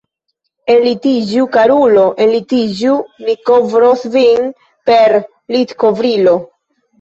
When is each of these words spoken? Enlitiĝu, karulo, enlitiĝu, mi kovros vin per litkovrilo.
Enlitiĝu, 0.75 1.43
karulo, 1.55 2.05
enlitiĝu, 2.25 2.95
mi 3.27 3.35
kovros 3.51 4.07
vin 4.17 4.49
per 4.91 5.15
litkovrilo. 5.59 6.35